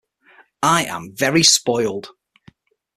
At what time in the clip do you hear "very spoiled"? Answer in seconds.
1.15-2.07